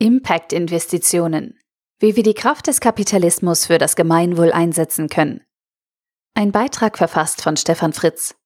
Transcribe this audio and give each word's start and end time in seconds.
Impact-Investitionen. 0.00 1.58
Wie 1.98 2.14
wir 2.14 2.22
die 2.22 2.34
Kraft 2.34 2.68
des 2.68 2.78
Kapitalismus 2.78 3.66
für 3.66 3.78
das 3.78 3.96
Gemeinwohl 3.96 4.52
einsetzen 4.52 5.08
können. 5.08 5.40
Ein 6.34 6.52
Beitrag 6.52 6.96
verfasst 6.96 7.42
von 7.42 7.56
Stefan 7.56 7.92
Fritz. 7.92 8.36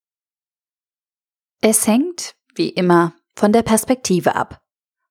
Es 1.60 1.86
hängt, 1.86 2.36
wie 2.54 2.70
immer, 2.70 3.12
von 3.36 3.52
der 3.52 3.62
Perspektive 3.62 4.34
ab. 4.34 4.62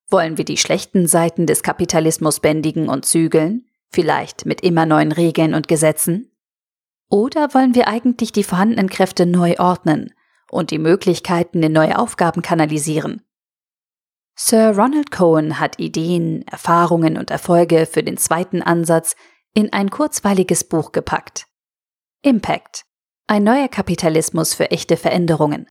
Wollen 0.10 0.40
wir 0.40 0.44
die 0.44 0.58
schlechten 0.58 1.06
Seiten 1.06 1.46
des 1.46 1.62
Kapitalismus 1.62 2.40
bändigen 2.40 2.90
und 2.90 3.06
zügeln, 3.06 3.68
vielleicht 3.92 4.48
mit 4.48 4.62
immer 4.62 4.88
neuen 4.88 5.12
Regeln 5.12 5.54
und 5.54 5.68
Gesetzen? 5.68 6.32
Oder 7.08 7.54
wollen 7.54 7.76
wir 7.76 7.88
eigentlich 7.88 8.32
die 8.32 8.44
vorhandenen 8.44 8.90
Kräfte 8.90 9.28
neu 9.28 9.60
ordnen 9.60 10.12
und 10.50 10.72
die 10.72 10.80
Möglichkeiten 10.80 11.62
in 11.62 11.74
neue 11.74 12.00
Aufgaben 12.00 12.42
kanalisieren? 12.42 13.22
Sir 14.36 14.76
Ronald 14.76 15.12
Cohen 15.12 15.60
hat 15.60 15.80
Ideen, 15.80 16.48
Erfahrungen 16.48 17.18
und 17.18 17.32
Erfolge 17.32 17.86
für 17.86 18.04
den 18.04 18.18
zweiten 18.18 18.62
Ansatz 18.62 19.16
in 19.54 19.74
ein 19.74 19.90
kurzweiliges 19.90 20.64
Buch 20.64 20.92
gepackt. 20.92 21.46
Impact. 22.22 22.84
Ein 23.28 23.44
neuer 23.44 23.68
Kapitalismus 23.68 24.54
für 24.54 24.72
echte 24.72 24.98
Veränderungen. 24.98 25.68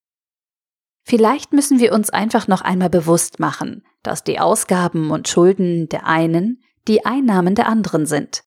Vielleicht 1.04 1.52
müssen 1.52 1.80
wir 1.80 1.92
uns 1.92 2.10
einfach 2.10 2.46
noch 2.48 2.60
einmal 2.60 2.90
bewusst 2.90 3.40
machen, 3.40 3.84
dass 4.02 4.24
die 4.24 4.38
Ausgaben 4.38 5.10
und 5.10 5.28
Schulden 5.28 5.88
der 5.88 6.06
einen 6.06 6.62
die 6.88 7.04
Einnahmen 7.04 7.54
der 7.54 7.66
anderen 7.66 8.06
sind. 8.06 8.42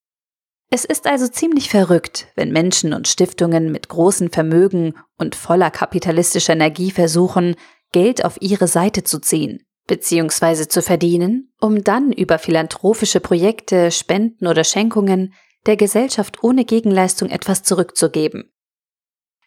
Es 0.70 0.86
ist 0.86 1.06
also 1.06 1.28
ziemlich 1.28 1.70
verrückt, 1.70 2.28
wenn 2.36 2.52
Menschen 2.52 2.94
und 2.94 3.08
Stiftungen 3.08 3.72
mit 3.72 3.90
großen 3.90 4.30
Vermögen 4.30 4.96
und 5.18 5.36
voller 5.36 5.70
kapitalistischer 5.70 6.54
Energie 6.54 6.92
versuchen, 6.92 7.56
Geld 7.92 8.26
auf 8.26 8.38
ihre 8.42 8.68
Seite 8.68 9.04
zu 9.04 9.20
ziehen 9.20 9.64
bzw. 9.88 10.68
zu 10.68 10.82
verdienen, 10.82 11.54
um 11.60 11.84
dann 11.84 12.12
über 12.12 12.40
philanthropische 12.40 13.20
Projekte, 13.20 13.92
Spenden 13.92 14.48
oder 14.48 14.64
Schenkungen 14.64 15.34
der 15.66 15.78
Gesellschaft 15.78 16.44
ohne 16.44 16.66
Gegenleistung 16.66 17.30
etwas 17.30 17.64
zurückzugeben. 17.64 18.52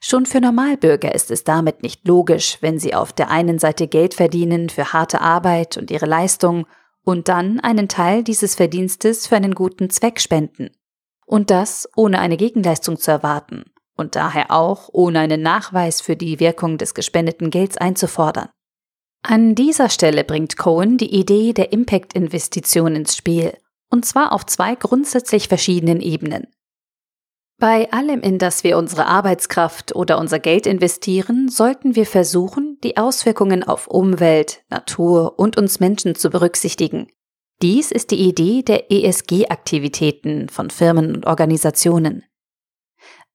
Schon 0.01 0.27
für 0.27 0.41
Normalbürger 0.41 1.15
ist 1.15 1.31
es 1.31 1.45
damit 1.45 1.83
nicht 1.83 2.07
logisch, 2.07 2.59
wenn 2.61 2.79
sie 2.79 2.95
auf 2.95 3.13
der 3.13 3.31
einen 3.31 3.59
Seite 3.59 3.89
Geld 3.89 4.15
verdienen 4.15 4.69
für 4.69 4.93
harte 4.93 5.21
Arbeit 5.21 5.77
und 5.77 5.91
ihre 5.91 6.07
Leistung 6.07 6.67
und 7.03 7.29
dann 7.29 7.61
einen 7.61 7.89
Teil 7.89 8.23
dieses 8.23 8.55
Verdienstes 8.55 9.27
für 9.27 9.37
einen 9.37 9.55
guten 9.55 9.91
Zweck 9.91 10.21
spenden. 10.21 10.71
Und 11.25 11.51
das 11.51 11.89
ohne 11.97 12.21
eine 12.21 12.37
Gegenleistung 12.37 12.99
zu 12.99 13.11
erwarten 13.11 13.65
und 13.97 14.15
daher 14.15 14.51
auch 14.51 14.91
ohne 14.93 15.21
einen 15.21 15.43
Nachweis 15.43 16.01
für 16.01 16.17
die 16.17 16.39
Wirkung 16.39 16.79
des 16.79 16.95
gespendeten 16.95 17.51
Gelds 17.51 17.77
einzufordern. 17.77 18.49
An 19.29 19.57
dieser 19.57 19.89
Stelle 19.89 20.23
bringt 20.23 20.57
Cohen 20.57 20.99
die 20.99 21.13
Idee 21.13 21.53
der 21.53 21.73
Impact-Investition 21.73 22.95
ins 22.95 23.17
Spiel, 23.17 23.59
und 23.91 24.05
zwar 24.05 24.31
auf 24.31 24.47
zwei 24.47 24.77
grundsätzlich 24.77 25.49
verschiedenen 25.49 26.01
Ebenen. 26.01 26.47
Bei 27.59 27.91
allem, 27.91 28.21
in 28.21 28.39
das 28.39 28.63
wir 28.63 28.79
unsere 28.79 29.07
Arbeitskraft 29.07 29.97
oder 29.97 30.19
unser 30.19 30.39
Geld 30.39 30.65
investieren, 30.65 31.49
sollten 31.49 31.97
wir 31.97 32.07
versuchen, 32.07 32.79
die 32.85 32.99
Auswirkungen 32.99 33.65
auf 33.65 33.89
Umwelt, 33.89 34.63
Natur 34.71 35.41
und 35.41 35.59
uns 35.59 35.81
Menschen 35.81 36.15
zu 36.15 36.31
berücksichtigen. 36.31 37.09
Dies 37.63 37.91
ist 37.91 38.13
die 38.13 38.29
Idee 38.29 38.63
der 38.63 38.93
ESG-Aktivitäten 38.93 40.49
von 40.51 40.71
Firmen 40.71 41.17
und 41.17 41.27
Organisationen. 41.27 42.23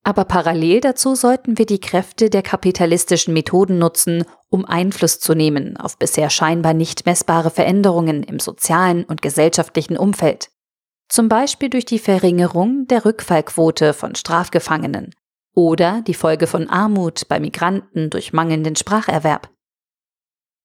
Aber 0.04 0.24
parallel 0.24 0.80
dazu 0.80 1.14
sollten 1.14 1.58
wir 1.58 1.66
die 1.66 1.78
Kräfte 1.78 2.28
der 2.28 2.42
kapitalistischen 2.42 3.32
Methoden 3.32 3.78
nutzen, 3.78 4.24
um 4.48 4.64
Einfluss 4.64 5.20
zu 5.20 5.34
nehmen 5.34 5.76
auf 5.76 5.96
bisher 5.96 6.28
scheinbar 6.28 6.74
nicht 6.74 7.06
messbare 7.06 7.50
Veränderungen 7.50 8.24
im 8.24 8.40
sozialen 8.40 9.04
und 9.04 9.22
gesellschaftlichen 9.22 9.96
Umfeld. 9.96 10.50
Zum 11.08 11.28
Beispiel 11.28 11.70
durch 11.70 11.84
die 11.84 12.00
Verringerung 12.00 12.86
der 12.88 13.04
Rückfallquote 13.04 13.92
von 13.92 14.14
Strafgefangenen 14.14 15.14
oder 15.54 16.02
die 16.02 16.14
Folge 16.14 16.46
von 16.46 16.68
Armut 16.68 17.28
bei 17.28 17.38
Migranten 17.38 18.10
durch 18.10 18.32
mangelnden 18.32 18.74
Spracherwerb. 18.74 19.50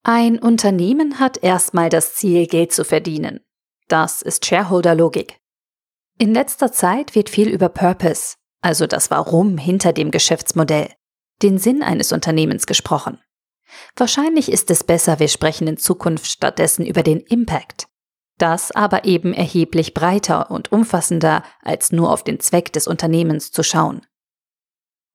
Ein 0.03 0.39
Unternehmen 0.39 1.19
hat 1.19 1.43
erstmal 1.43 1.89
das 1.89 2.15
Ziel, 2.15 2.47
Geld 2.47 2.71
zu 2.71 2.85
verdienen. 2.85 3.41
Das 3.89 4.21
ist 4.21 4.45
Shareholder-Logik. 4.45 5.37
In 6.17 6.33
letzter 6.33 6.71
Zeit 6.71 7.13
wird 7.13 7.29
viel 7.29 7.49
über 7.49 7.69
Purpose, 7.69 8.36
also 8.61 8.87
das 8.87 9.11
Warum 9.11 9.57
hinter 9.57 9.93
dem 9.93 10.11
Geschäftsmodell, 10.11 10.89
den 11.41 11.57
Sinn 11.57 11.83
eines 11.83 12.11
Unternehmens 12.11 12.65
gesprochen. 12.65 13.19
Wahrscheinlich 13.95 14.51
ist 14.51 14.71
es 14.71 14.83
besser, 14.83 15.19
wir 15.19 15.27
sprechen 15.27 15.67
in 15.67 15.77
Zukunft 15.77 16.27
stattdessen 16.27 16.85
über 16.85 17.03
den 17.03 17.19
Impact. 17.19 17.87
Das 18.37 18.71
aber 18.71 19.05
eben 19.05 19.33
erheblich 19.33 19.93
breiter 19.93 20.51
und 20.51 20.71
umfassender, 20.71 21.43
als 21.63 21.91
nur 21.91 22.11
auf 22.11 22.23
den 22.23 22.39
Zweck 22.39 22.71
des 22.71 22.87
Unternehmens 22.87 23.51
zu 23.51 23.63
schauen. 23.63 24.05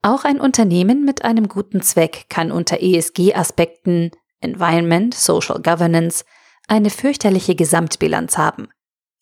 Auch 0.02 0.24
ein 0.24 0.40
Unternehmen 0.40 1.04
mit 1.04 1.24
einem 1.24 1.46
guten 1.46 1.80
Zweck 1.80 2.26
kann 2.28 2.50
unter 2.50 2.82
ESG-Aspekten 2.82 4.10
Environment, 4.40 5.14
Social 5.14 5.62
Governance 5.62 6.24
eine 6.66 6.90
fürchterliche 6.90 7.54
Gesamtbilanz 7.54 8.36
haben. 8.36 8.68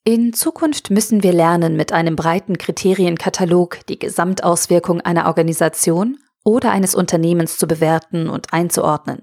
In 0.04 0.32
Zukunft 0.32 0.90
müssen 0.90 1.22
wir 1.22 1.32
lernen, 1.34 1.76
mit 1.76 1.92
einem 1.92 2.16
breiten 2.16 2.56
Kriterienkatalog 2.56 3.84
die 3.86 3.98
Gesamtauswirkung 3.98 5.02
einer 5.02 5.26
Organisation 5.26 6.18
oder 6.42 6.70
eines 6.70 6.94
Unternehmens 6.94 7.58
zu 7.58 7.66
bewerten 7.66 8.30
und 8.30 8.54
einzuordnen. 8.54 9.22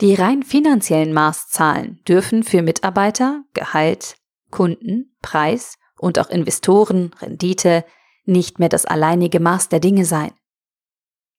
Die 0.00 0.14
rein 0.14 0.44
finanziellen 0.44 1.12
Maßzahlen 1.12 2.00
dürfen 2.06 2.44
für 2.44 2.62
Mitarbeiter, 2.62 3.42
Gehalt, 3.54 4.14
Kunden, 4.52 5.16
Preis 5.20 5.74
und 5.98 6.20
auch 6.20 6.30
Investoren, 6.30 7.10
Rendite 7.20 7.84
nicht 8.24 8.60
mehr 8.60 8.68
das 8.68 8.84
alleinige 8.84 9.40
Maß 9.40 9.68
der 9.68 9.80
Dinge 9.80 10.04
sein. 10.04 10.30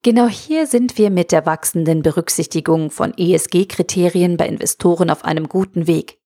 Genau 0.02 0.28
hier 0.28 0.68
sind 0.68 0.98
wir 0.98 1.10
mit 1.10 1.32
der 1.32 1.46
wachsenden 1.46 2.02
Berücksichtigung 2.02 2.92
von 2.92 3.14
ESG-Kriterien 3.18 4.36
bei 4.36 4.48
Investoren 4.48 5.10
auf 5.10 5.24
einem 5.24 5.48
guten 5.48 5.88
Weg. 5.88 6.19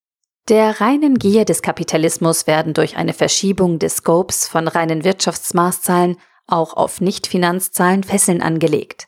Der 0.50 0.82
reinen 0.82 1.18
Gier 1.18 1.46
des 1.46 1.62
Kapitalismus 1.62 2.48
werden 2.48 2.74
durch 2.74 2.98
eine 2.98 3.14
Verschiebung 3.14 3.80
des 3.80 3.98
Scopes 3.98 4.48
von 4.48 4.68
reinen 4.68 5.06
Wirtschaftsmaßzahlen 5.06 6.18
auch 6.48 6.74
auf 6.74 7.00
Nicht-Finanzzahlen 7.00 8.04
Fesseln 8.04 8.42
angelegt. 8.42 9.08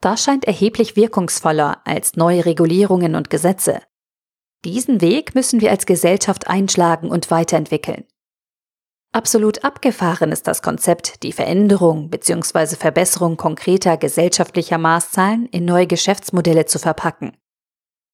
Das 0.00 0.22
scheint 0.22 0.44
erheblich 0.46 0.96
wirkungsvoller 0.96 1.80
als 1.84 2.16
neue 2.16 2.44
Regulierungen 2.44 3.14
und 3.14 3.30
Gesetze. 3.30 3.82
Diesen 4.64 5.00
Weg 5.00 5.36
müssen 5.36 5.60
wir 5.60 5.70
als 5.70 5.86
Gesellschaft 5.86 6.48
einschlagen 6.48 7.10
und 7.10 7.30
weiterentwickeln. 7.30 8.04
Absolut 9.12 9.64
abgefahren 9.64 10.32
ist 10.32 10.48
das 10.48 10.62
Konzept, 10.62 11.22
die 11.22 11.32
Veränderung 11.32 12.10
bzw. 12.10 12.76
Verbesserung 12.76 13.36
konkreter 13.36 13.96
gesellschaftlicher 13.96 14.78
Maßzahlen 14.78 15.46
in 15.46 15.64
neue 15.64 15.86
Geschäftsmodelle 15.86 16.66
zu 16.66 16.78
verpacken. 16.78 17.36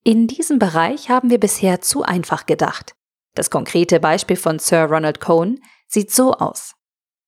In 0.06 0.26
diesem 0.26 0.58
Bereich 0.58 1.08
haben 1.08 1.30
wir 1.30 1.40
bisher 1.40 1.80
zu 1.80 2.02
einfach 2.02 2.44
gedacht. 2.44 2.94
Das 3.34 3.48
konkrete 3.48 4.00
Beispiel 4.00 4.36
von 4.36 4.58
Sir 4.58 4.84
Ronald 4.84 5.18
Cohen 5.18 5.62
sieht 5.88 6.12
so 6.12 6.34
aus. 6.34 6.74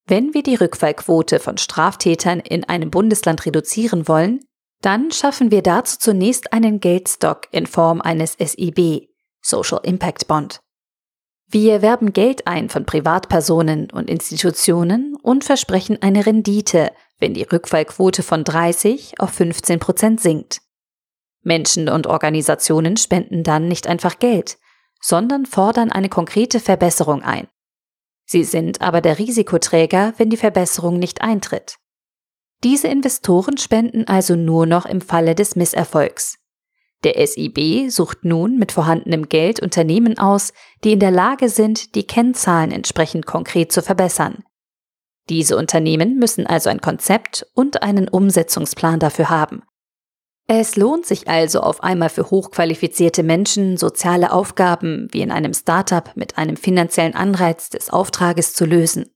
Wenn 0.06 0.34
wir 0.34 0.42
die 0.42 0.56
Rückfallquote 0.56 1.40
von 1.40 1.56
Straftätern 1.56 2.38
in 2.38 2.64
einem 2.64 2.90
Bundesland 2.90 3.46
reduzieren 3.46 4.06
wollen, 4.06 4.40
dann 4.82 5.10
schaffen 5.10 5.50
wir 5.50 5.62
dazu 5.62 5.98
zunächst 5.98 6.52
einen 6.52 6.78
Geldstock 6.78 7.48
in 7.50 7.66
Form 7.66 8.02
eines 8.02 8.36
SIB, 8.38 9.08
Social 9.40 9.80
Impact 9.82 10.28
Bond. 10.28 10.60
Wir 11.48 11.80
werben 11.80 12.12
Geld 12.12 12.46
ein 12.46 12.68
von 12.68 12.84
Privatpersonen 12.84 13.90
und 13.90 14.10
Institutionen 14.10 15.16
und 15.22 15.44
versprechen 15.44 16.02
eine 16.02 16.26
Rendite, 16.26 16.92
wenn 17.18 17.32
die 17.32 17.44
Rückfallquote 17.44 18.22
von 18.22 18.44
30 18.44 19.18
auf 19.18 19.30
15 19.30 19.80
Prozent 19.80 20.20
sinkt. 20.20 20.60
Menschen 21.46 21.88
und 21.88 22.06
Organisationen 22.06 22.96
spenden 22.96 23.42
dann 23.42 23.68
nicht 23.68 23.86
einfach 23.86 24.18
Geld, 24.18 24.58
sondern 25.00 25.46
fordern 25.46 25.92
eine 25.92 26.08
konkrete 26.08 26.60
Verbesserung 26.60 27.22
ein. 27.22 27.48
Sie 28.26 28.44
sind 28.44 28.80
aber 28.80 29.00
der 29.00 29.18
Risikoträger, 29.18 30.12
wenn 30.16 30.30
die 30.30 30.36
Verbesserung 30.36 30.98
nicht 30.98 31.22
eintritt. 31.22 31.76
Diese 32.64 32.88
Investoren 32.88 33.58
spenden 33.58 34.08
also 34.08 34.34
nur 34.34 34.66
noch 34.66 34.84
im 34.86 35.00
Falle 35.00 35.34
des 35.34 35.54
Misserfolgs. 35.54 36.38
Der 37.04 37.24
SIB 37.24 37.90
sucht 37.90 38.24
nun 38.24 38.58
mit 38.58 38.72
vorhandenem 38.72 39.28
Geld 39.28 39.60
Unternehmen 39.60 40.18
aus, 40.18 40.52
die 40.82 40.92
in 40.92 40.98
der 40.98 41.10
Lage 41.10 41.48
sind, 41.48 41.94
die 41.94 42.06
Kennzahlen 42.06 42.72
entsprechend 42.72 43.26
konkret 43.26 43.70
zu 43.70 43.82
verbessern. 43.82 44.42
Diese 45.28 45.56
Unternehmen 45.56 46.18
müssen 46.18 46.46
also 46.46 46.70
ein 46.70 46.80
Konzept 46.80 47.46
und 47.54 47.82
einen 47.82 48.08
Umsetzungsplan 48.08 48.98
dafür 48.98 49.30
haben. 49.30 49.62
Es 50.48 50.76
lohnt 50.76 51.06
sich 51.06 51.26
also 51.26 51.60
auf 51.60 51.82
einmal 51.82 52.08
für 52.08 52.30
hochqualifizierte 52.30 53.24
Menschen, 53.24 53.76
soziale 53.76 54.32
Aufgaben 54.32 55.08
wie 55.10 55.20
in 55.20 55.32
einem 55.32 55.52
Startup 55.52 56.16
mit 56.16 56.38
einem 56.38 56.56
finanziellen 56.56 57.14
Anreiz 57.16 57.68
des 57.68 57.90
Auftrages 57.90 58.52
zu 58.52 58.64
lösen. 58.64 59.10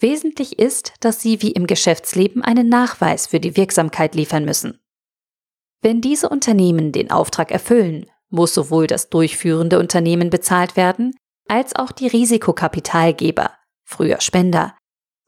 Wesentlich 0.00 0.58
ist, 0.58 0.92
dass 1.00 1.20
sie 1.22 1.40
wie 1.40 1.52
im 1.52 1.68
Geschäftsleben 1.68 2.42
einen 2.42 2.68
Nachweis 2.68 3.28
für 3.28 3.38
die 3.38 3.56
Wirksamkeit 3.56 4.16
liefern 4.16 4.44
müssen. 4.44 4.80
Wenn 5.82 6.00
diese 6.00 6.28
Unternehmen 6.28 6.90
den 6.90 7.12
Auftrag 7.12 7.52
erfüllen, 7.52 8.10
muss 8.28 8.54
sowohl 8.54 8.88
das 8.88 9.10
durchführende 9.10 9.78
Unternehmen 9.78 10.30
bezahlt 10.30 10.76
werden, 10.76 11.14
als 11.48 11.76
auch 11.76 11.92
die 11.92 12.08
Risikokapitalgeber, 12.08 13.52
früher 13.84 14.20
Spender. 14.20 14.76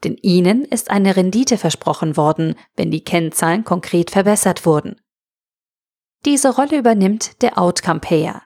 Denn 0.05 0.17
ihnen 0.23 0.65
ist 0.65 0.91
eine 0.91 1.17
Rendite 1.17 1.59
versprochen 1.59 2.17
worden, 2.17 2.55
wenn 2.77 2.91
die 2.91 3.05
Kennzahlen 3.05 3.65
konkret 3.65 4.11
verbessert 4.11 4.67
wurden. 4.67 5.01
Diese 6.25 6.55
Rolle 6.55 6.79
übernimmt 6.79 7.41
der 7.43 7.59
Outcome 7.59 8.01
Payer. 8.01 8.43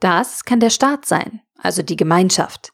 Das 0.00 0.44
kann 0.44 0.60
der 0.60 0.70
Staat 0.70 1.04
sein, 1.04 1.40
also 1.58 1.82
die 1.82 1.96
Gemeinschaft. 1.96 2.72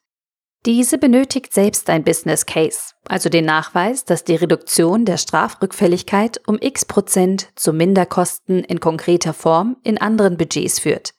Diese 0.67 0.97
benötigt 0.97 1.53
selbst 1.53 1.91
ein 1.91 2.05
Business 2.05 2.47
Case, 2.47 2.95
also 3.07 3.29
den 3.29 3.45
Nachweis, 3.45 4.07
dass 4.07 4.25
die 4.25 4.37
Reduktion 4.37 5.05
der 5.05 5.19
Strafrückfälligkeit 5.19 6.41
um 6.47 6.57
x 6.59 6.87
Prozent 6.87 7.49
zu 7.55 7.75
Minderkosten 7.75 8.65
in 8.65 8.81
konkreter 8.81 9.35
Form 9.35 9.77
in 9.83 9.99
anderen 9.99 10.39
Budgets 10.39 10.79
führt. 10.79 11.13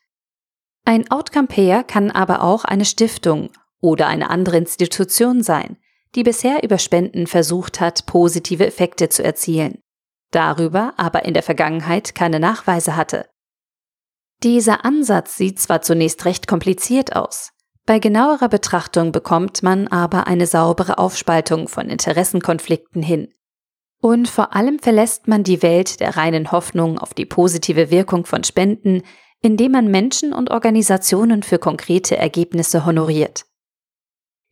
Ein 0.83 1.11
Outcome 1.11 1.47
Payer 1.47 1.83
kann 1.83 2.09
aber 2.09 2.41
auch 2.41 2.65
eine 2.65 2.85
Stiftung 2.85 3.51
oder 3.81 4.07
eine 4.07 4.29
andere 4.31 4.57
Institution 4.57 5.43
sein, 5.43 5.77
die 6.15 6.23
bisher 6.23 6.63
über 6.63 6.77
Spenden 6.77 7.27
versucht 7.27 7.79
hat, 7.79 8.05
positive 8.05 8.65
Effekte 8.65 9.09
zu 9.09 9.23
erzielen, 9.23 9.79
darüber 10.31 10.93
aber 10.97 11.25
in 11.25 11.33
der 11.33 11.43
Vergangenheit 11.43 12.15
keine 12.15 12.39
Nachweise 12.39 12.95
hatte. 12.95 13.27
Dieser 14.43 14.85
Ansatz 14.85 15.37
sieht 15.37 15.59
zwar 15.59 15.81
zunächst 15.81 16.25
recht 16.25 16.47
kompliziert 16.47 17.15
aus, 17.15 17.51
bei 17.85 17.99
genauerer 17.99 18.49
Betrachtung 18.49 19.11
bekommt 19.11 19.61
man 19.61 19.87
aber 19.87 20.25
eine 20.25 20.47
saubere 20.47 20.97
Aufspaltung 20.97 21.67
von 21.67 21.89
Interessenkonflikten 21.89 23.03
hin. 23.03 23.31
Und 24.01 24.27
vor 24.27 24.55
allem 24.55 24.79
verlässt 24.79 25.27
man 25.27 25.43
die 25.43 25.61
Welt 25.61 25.99
der 25.99 26.17
reinen 26.17 26.51
Hoffnung 26.51 26.97
auf 26.97 27.13
die 27.13 27.25
positive 27.25 27.91
Wirkung 27.91 28.25
von 28.25 28.43
Spenden, 28.43 29.03
indem 29.41 29.73
man 29.73 29.91
Menschen 29.91 30.33
und 30.33 30.49
Organisationen 30.49 31.43
für 31.43 31.59
konkrete 31.59 32.17
Ergebnisse 32.17 32.85
honoriert. 32.85 33.45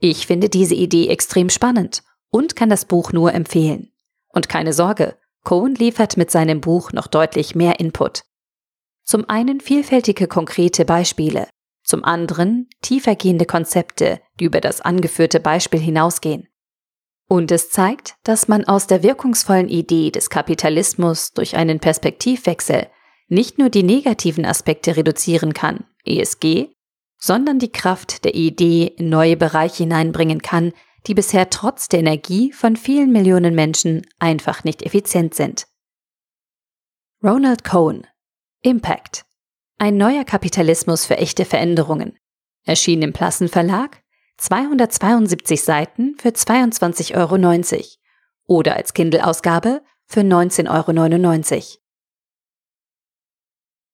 Ich 0.05 0.27
finde 0.27 0.49
diese 0.49 0.75
Idee 0.75 1.07
extrem 1.07 1.49
spannend 1.49 2.03
und 2.29 2.57
kann 2.57 2.67
das 2.67 2.83
Buch 2.83 3.13
nur 3.13 3.33
empfehlen. 3.33 3.93
Und 4.27 4.49
keine 4.49 4.73
Sorge, 4.73 5.15
Cohen 5.45 5.75
liefert 5.75 6.17
mit 6.17 6.29
seinem 6.29 6.59
Buch 6.59 6.91
noch 6.91 7.07
deutlich 7.07 7.55
mehr 7.55 7.79
Input. 7.79 8.23
Zum 9.05 9.29
einen 9.29 9.61
vielfältige 9.61 10.27
konkrete 10.27 10.83
Beispiele, 10.83 11.47
zum 11.85 12.03
anderen 12.03 12.67
tiefergehende 12.81 13.45
Konzepte, 13.45 14.19
die 14.41 14.43
über 14.43 14.59
das 14.59 14.81
angeführte 14.81 15.39
Beispiel 15.39 15.79
hinausgehen. 15.79 16.49
Und 17.29 17.49
es 17.49 17.69
zeigt, 17.69 18.15
dass 18.23 18.49
man 18.49 18.65
aus 18.65 18.87
der 18.87 19.03
wirkungsvollen 19.03 19.69
Idee 19.69 20.11
des 20.11 20.29
Kapitalismus 20.29 21.31
durch 21.31 21.55
einen 21.55 21.79
Perspektivwechsel 21.79 22.87
nicht 23.29 23.57
nur 23.57 23.69
die 23.69 23.83
negativen 23.83 24.43
Aspekte 24.43 24.97
reduzieren 24.97 25.53
kann, 25.53 25.85
ESG, 26.03 26.73
sondern 27.23 27.57
die 27.57 27.71
Kraft 27.71 28.25
der 28.25 28.35
Idee 28.35 28.85
in 28.97 29.07
neue 29.07 29.37
Bereiche 29.37 29.83
hineinbringen 29.83 30.41
kann, 30.41 30.73
die 31.07 31.13
bisher 31.13 31.49
trotz 31.49 31.87
der 31.87 31.99
Energie 31.99 32.51
von 32.51 32.75
vielen 32.75 33.13
Millionen 33.13 33.55
Menschen 33.55 34.05
einfach 34.19 34.65
nicht 34.65 34.81
effizient 34.83 35.33
sind. 35.33 35.65
Ronald 37.23 37.63
Cohen 37.63 38.05
Impact 38.61 39.23
ein 39.77 39.95
neuer 39.95 40.25
Kapitalismus 40.25 41.05
für 41.05 41.15
echte 41.15 41.45
Veränderungen. 41.45 42.19
Erschien 42.65 43.01
im 43.01 43.13
Plassen 43.13 43.47
Verlag, 43.47 44.03
272 44.37 45.63
Seiten 45.63 46.17
für 46.17 46.29
22,90 46.29 47.15
Euro 47.15 47.93
oder 48.47 48.75
als 48.75 48.93
Kindle-Ausgabe 48.93 49.81
für 50.07 50.21
19,99 50.21 51.55
Euro. 51.55 51.82